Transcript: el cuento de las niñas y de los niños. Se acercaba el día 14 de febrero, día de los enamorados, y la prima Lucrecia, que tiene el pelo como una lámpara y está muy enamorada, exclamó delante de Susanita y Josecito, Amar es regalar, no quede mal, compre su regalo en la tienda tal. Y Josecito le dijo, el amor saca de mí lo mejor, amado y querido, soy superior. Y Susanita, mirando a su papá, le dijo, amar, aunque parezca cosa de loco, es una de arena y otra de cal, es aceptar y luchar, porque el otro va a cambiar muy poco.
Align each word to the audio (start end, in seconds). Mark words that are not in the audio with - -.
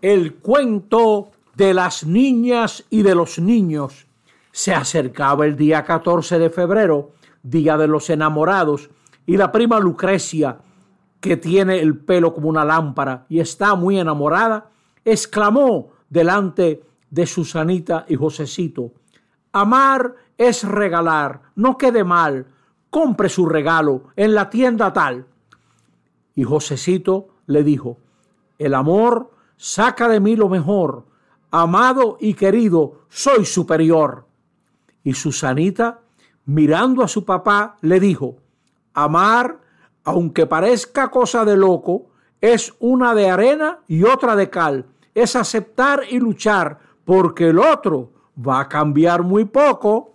el 0.00 0.36
cuento 0.36 1.30
de 1.54 1.74
las 1.74 2.04
niñas 2.04 2.84
y 2.90 3.02
de 3.02 3.14
los 3.14 3.38
niños. 3.38 4.06
Se 4.52 4.74
acercaba 4.74 5.46
el 5.46 5.56
día 5.56 5.84
14 5.84 6.38
de 6.38 6.50
febrero, 6.50 7.12
día 7.42 7.76
de 7.76 7.88
los 7.88 8.10
enamorados, 8.10 8.90
y 9.26 9.36
la 9.36 9.52
prima 9.52 9.78
Lucrecia, 9.80 10.58
que 11.20 11.36
tiene 11.36 11.80
el 11.80 11.98
pelo 11.98 12.32
como 12.32 12.48
una 12.48 12.64
lámpara 12.64 13.26
y 13.28 13.40
está 13.40 13.74
muy 13.74 13.98
enamorada, 13.98 14.70
exclamó 15.04 15.90
delante 16.08 16.82
de 17.10 17.26
Susanita 17.26 18.04
y 18.08 18.14
Josecito, 18.14 18.92
Amar 19.52 20.14
es 20.36 20.62
regalar, 20.62 21.40
no 21.56 21.76
quede 21.76 22.04
mal, 22.04 22.46
compre 22.90 23.28
su 23.28 23.46
regalo 23.46 24.04
en 24.14 24.34
la 24.34 24.50
tienda 24.50 24.92
tal. 24.92 25.26
Y 26.34 26.44
Josecito 26.44 27.28
le 27.46 27.64
dijo, 27.64 27.98
el 28.58 28.74
amor 28.74 29.30
saca 29.58 30.08
de 30.08 30.20
mí 30.20 30.36
lo 30.36 30.48
mejor, 30.48 31.04
amado 31.50 32.16
y 32.18 32.32
querido, 32.32 33.02
soy 33.10 33.44
superior. 33.44 34.24
Y 35.04 35.12
Susanita, 35.12 36.00
mirando 36.46 37.02
a 37.02 37.08
su 37.08 37.26
papá, 37.26 37.76
le 37.82 38.00
dijo, 38.00 38.36
amar, 38.94 39.60
aunque 40.04 40.46
parezca 40.46 41.10
cosa 41.10 41.44
de 41.44 41.56
loco, 41.56 42.06
es 42.40 42.72
una 42.78 43.14
de 43.14 43.28
arena 43.28 43.80
y 43.88 44.04
otra 44.04 44.36
de 44.36 44.48
cal, 44.48 44.86
es 45.14 45.36
aceptar 45.36 46.02
y 46.08 46.18
luchar, 46.18 46.78
porque 47.04 47.48
el 47.48 47.58
otro 47.58 48.12
va 48.38 48.60
a 48.60 48.68
cambiar 48.68 49.22
muy 49.22 49.44
poco. 49.44 50.14